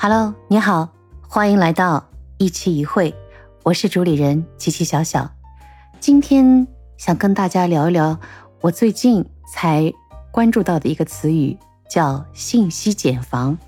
[0.00, 0.90] Hello，你好，
[1.28, 3.12] 欢迎来到一期一会，
[3.64, 5.28] 我是主理人琪琪小小。
[5.98, 8.16] 今天想跟大家聊一聊
[8.60, 9.92] 我最近才
[10.30, 11.58] 关注到的一个词语，
[11.90, 13.58] 叫信息茧房。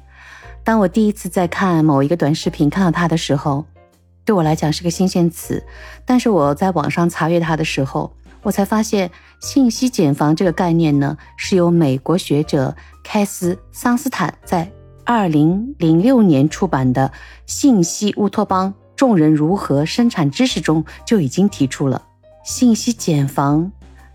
[0.62, 3.66] 当我第一次在看某一个短视频看到它的时候，
[4.24, 5.60] 对我来讲是个新鲜词。
[6.04, 9.10] 但是我在网上查阅它的时候，我才发现
[9.40, 14.70] 信息茧房这个概念呢，是由美国学者凯斯桑斯坦在
[15.12, 17.08] 二零零六年出版的
[17.44, 22.00] 《信息乌托邦：众人如何生产知识》中就已经提出了。
[22.44, 23.72] 信息茧房，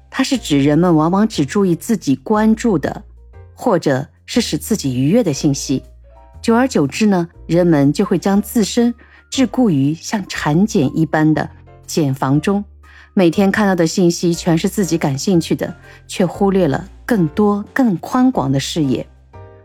[0.09, 3.03] 它是指人们往往只注意自己关注的，
[3.53, 5.83] 或者是使自己愉悦的信息，
[6.41, 8.95] 久而久之呢，人们就会将自身
[9.29, 11.49] 桎梏于像产茧一般的
[11.85, 12.63] 茧房中。
[13.13, 15.75] 每天看到的信息全是自己感兴趣的，
[16.07, 19.05] 却忽略了更多、更宽广的视野。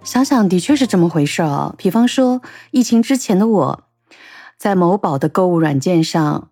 [0.02, 1.74] 想想，的确是这么回事啊。
[1.77, 2.40] 比方说，
[2.70, 3.84] 疫情之前的我，
[4.59, 6.48] 在某宝的购物软件上，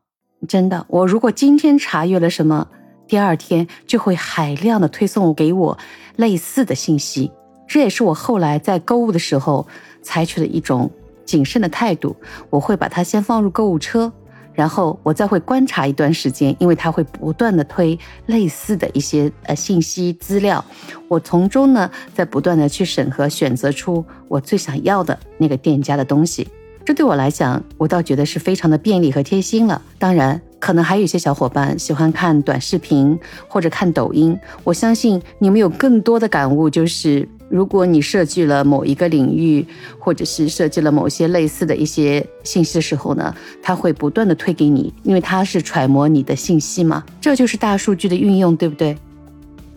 [0.47, 2.69] 真的，我如果今天查阅了什么，
[3.07, 5.79] 第二天就会海量的推送给我
[6.17, 7.33] 类似的信息。
[7.67, 9.67] 这也是我后来在购物的时候
[10.03, 10.91] 采取的一种
[11.25, 12.15] 谨慎的态度，
[12.51, 14.13] 我会把它先放入购物车。
[14.59, 20.65] 然后我再会观察一段时间，因为它会不断的推类似的一些呃信息资料，
[21.07, 26.49] 我从中呢在不断的去审核，选择出我最想要的那个店家的东西。
[26.85, 29.81] 这对我来讲，我倒觉得是非常的便利和贴心了。
[29.97, 37.29] 当然，可能还有一些小伙伴喜欢看短视频或者看抖音，我相信你们有更多的感悟，就是。
[37.49, 39.67] 如果你设计了某一个领域，
[39.99, 48.97] 或者是设计了某些类似的一些信息的时候呢，它会不断的推给你，因为它是揣摩你的信息嘛，这就是大数据的运用，对不对？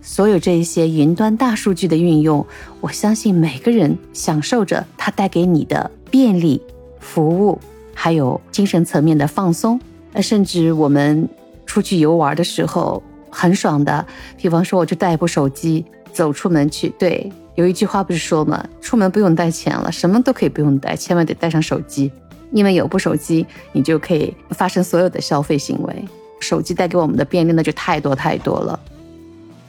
[0.02, 2.46] 所有这一些云端大数据的运用，
[2.82, 6.62] 我相信每个人享受着它带给你的便利、
[7.00, 7.60] 服务，
[7.94, 9.80] 还有精神层面的放松。
[10.14, 11.30] 呃，甚至我们
[11.66, 14.06] 出去游玩的时候很爽的，
[14.38, 17.32] 比方说我就带一部手机走出门去，对。
[17.56, 18.66] 有一句话不是说吗？
[18.82, 22.12] 出门不用带钱了，什么都可以不用带，千万得带上手机，
[22.52, 26.06] 因为有部手机，你就可以发生所有的消费行为。
[26.40, 28.80] 手机带给我们的便利那就太多太多了。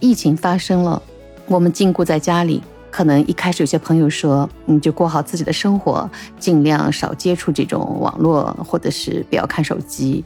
[0.01, 1.03] 疫情发生了，
[1.47, 10.25] 我们禁锢在家里，可能一开始有些朋友说，你就过好自己的生活，尽量少接触这种网络，或者是不要看手机。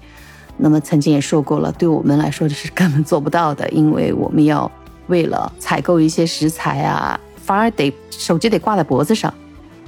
[0.57, 4.71] 那么曾经也说过了，对我们来说这是根本做不到的，因为我们要
[5.09, 7.19] 为了采购一些食材啊。
[7.47, 9.33] 反而得手机得挂在脖子上，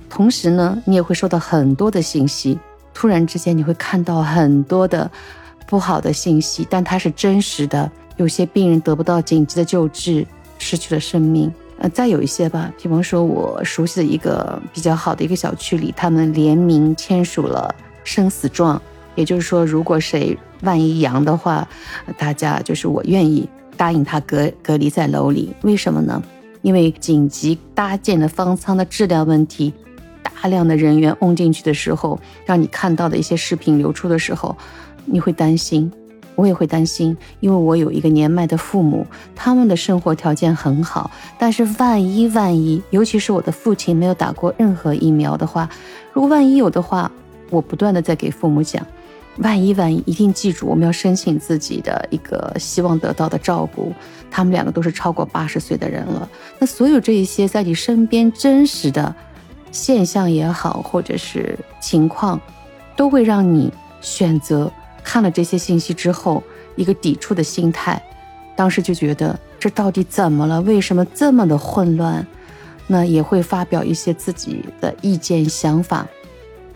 [0.09, 2.57] 同时呢，你也会收到很多的信息。
[2.95, 5.11] 突然之间，你会看到很多的
[5.67, 7.91] 不好的信息，但它是真实的。
[8.17, 10.25] 有些病人得不到紧急的救治，
[10.61, 11.53] 失去了生命。
[11.81, 18.81] 呃，再有一些吧，比方说我熟悉的一个比较好的一个小区里，他们联名签署了生死状，
[19.17, 21.67] 也就是说，如果谁万一阳的话，
[22.17, 25.53] 大家就是我愿意答应他隔隔离在楼里。
[25.63, 26.23] 为什么呢？
[26.69, 29.73] 因为紧急搭建的方舱的质量问题，
[30.23, 34.55] 大量的人员嗡进去的时候，让你看到的一些视频流出的时候，
[35.07, 35.91] 你会担心，
[36.35, 45.67] 我也会担心，因为我有一个年迈的父母，他们的生活条件很好，但是万一万一，尤其是我的父亲没有打过任何疫苗的话，
[46.13, 47.11] 如果万一有的话，
[47.49, 48.87] 我不断的在给父母讲。
[49.39, 53.93] 万一万一，一定记住，我们要申请自己的一个希望得到的照顾。
[54.31, 56.29] 他们两个都是超过八十岁的人了，
[56.59, 59.15] 那所有这一些在你身边真实的
[59.71, 62.41] 现象也好，或者是情况，
[62.97, 64.71] 都会让你选择
[65.03, 66.43] 看了这些信息之后
[66.77, 68.03] 一个抵触的心态。
[68.57, 70.61] 当时就觉得这到底怎么了？
[70.63, 72.27] 为什么这么的混乱？
[72.87, 76.07] 那也会发表一些自己的意见想法。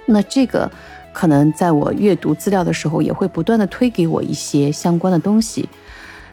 [0.06, 0.70] 那这个。
[1.12, 5.68] 可能在我阅读资料的时候，也会不断的推给我一些相关的东西，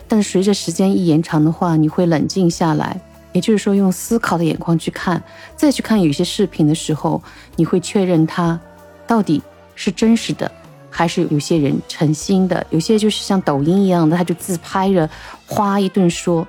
[0.08, 3.00] 但随着时间一延长的话，你会冷静下来，
[3.34, 5.22] 也就是说用思考的眼光去看，
[5.56, 7.22] 再去看有些视频的时候，
[7.58, 8.60] 你会确认它
[9.06, 9.42] 到底
[9.76, 10.50] 是真实的，
[10.90, 15.10] 还是有些人诚心的，有些就是像抖音一样的，他就自拍着
[15.46, 16.48] 哗一顿说，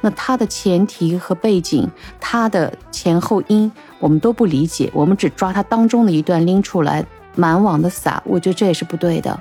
[0.00, 7.04] 那它的前提和背景，它的前后因我们都不理解，我们只抓它当中的一段拎出来。
[7.34, 9.40] 满网的撒，我觉得这也是不对的。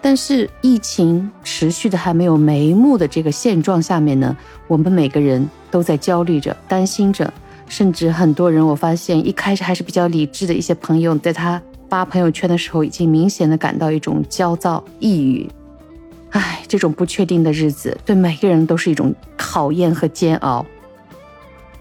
[0.00, 4.36] 但是疫情持续的还没有眉目的这个现状下面呢，
[4.68, 7.32] 我们每个人都在焦虑着、担心着，
[7.68, 15.50] 甚至很多人，我发现一开始还是比较理智的一些朋友，在他发朋友圈的时候，已经明显的感到一种焦躁、抑郁。
[16.30, 20.64] 唉，这种不确定的日子对每个人都是一种考验和煎熬。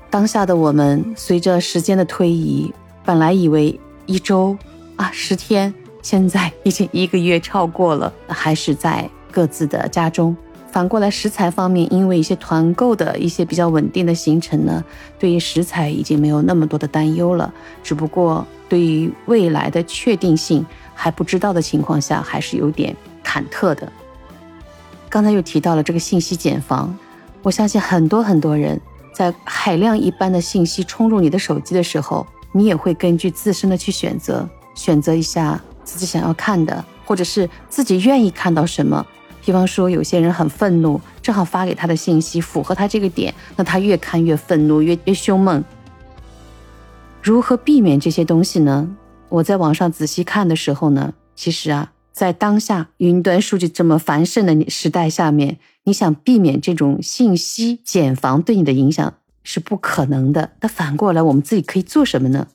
[0.09, 2.73] 当下的我们，随着时间的推移，
[3.05, 3.79] 本来以为。
[4.07, 4.55] 一周
[4.95, 10.35] 啊十天，现在已经一个月超过了，还是在各自的家中。
[10.71, 14.83] 反过来，食材方面，因为一些团购的一些比较稳定的行程呢，
[15.17, 17.53] 对于食材已经没有那么多的担忧了。
[17.81, 22.93] 只不过对于未来的确定性还不知道的情况下，还是有点
[23.23, 23.89] 忐忑的。
[25.07, 26.93] 刚才又提到了这个信息茧房，
[27.41, 28.79] 我相信很多很多人
[29.13, 34.45] 在海量一般的信息冲入你的手机的时候，你也会根据自身的去选择，
[34.75, 39.03] 选择一下自己想要看的，或者是自己愿意看到什么。
[39.43, 45.63] 比方说，有些人很愤怒，正好发给他的信息符合他这个点，那他越看越愤怒，越越凶猛。
[47.21, 48.87] 如何避免这些东西呢？
[49.29, 59.13] 我在网上仔细看的时候呢，其实啊，在当下云端数据这么繁盛的时代下面，你想避免这种信息茧房对你的影响
[59.43, 60.51] 是不可能的。
[60.61, 62.47] 那反过来，我们自己可以做什么呢？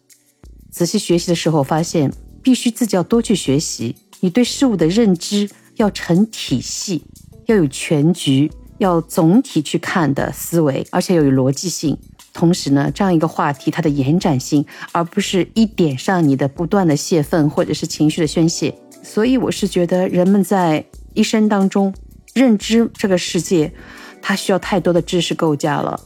[0.70, 2.12] 仔细学习的时候发现，
[2.42, 5.48] 必须自己要多去学习，你对事物的认知。
[5.76, 7.02] 要成体系，
[7.46, 11.96] 要有全局，要总体去看的思维，而且要有逻辑性。
[12.34, 18.76] 同时呢，这样一个话题它的延展性，而不是一点上你的不断的泄愤或者是情绪的宣泄。
[19.02, 20.84] 所以我是觉得，人们在
[21.14, 21.94] 一生当中
[22.34, 23.72] 认知这个世界，
[24.20, 25.98] 它需要太多的知识构架了。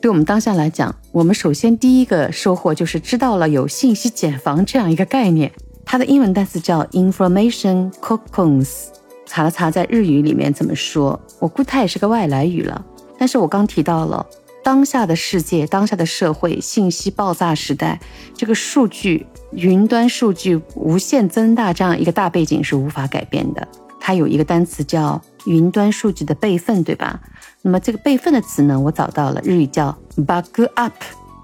[0.00, 5.50] 对我们当下来讲，我们首先第一个收获就是知道了有信息茧房这样一个概念。
[5.84, 8.84] 它的英文单词叫 information cocoons，
[9.26, 12.84] 查了查在日语里面怎么说，我估它也是个外来语了。
[13.18, 14.24] 但是我刚提到了
[14.62, 17.98] 当下的世界，当下的社会信息爆炸时代，
[18.36, 23.66] 这个数据云端数据无限增大这样一个大背景是无法改变的。
[23.98, 27.20] 它有一个单词叫云端数据的备份，对吧？
[27.62, 30.92] 那么这个备份的词呢，我找到了，日语叫 backup。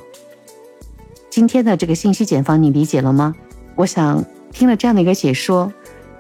[1.30, 3.34] 今天的这个信息茧房你理解了吗？
[3.76, 5.72] 我想听了这样的一个解说，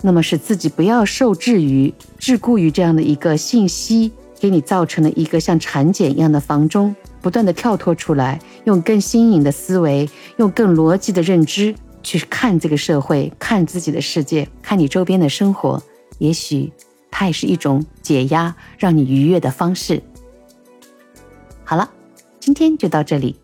[0.02, 15.82] 那么使自己不要受制于、桎梏于这样的一个信息给你造成的一个像产茧一样的房中，不断的跳脱出来，用更新颖的思维，用更逻辑的认知去看这个社会，看自己的世界，看你周边的生活。
[16.18, 16.72] 也许
[17.10, 20.02] 它也是一种解压、让你愉悦的方式。
[21.64, 21.90] 好了，
[22.40, 23.36] 今天就到这里，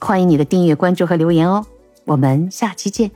[0.00, 1.66] 欢迎你的订阅、关注和留言哦，
[2.04, 3.10] 我们下期见。